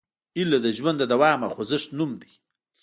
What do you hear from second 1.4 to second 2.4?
او خوځښت نوم دی.